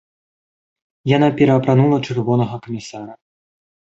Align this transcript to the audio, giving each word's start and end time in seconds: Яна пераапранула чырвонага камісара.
Яна 1.11 1.27
пераапранула 1.41 1.97
чырвонага 2.07 2.55
камісара. 2.65 3.13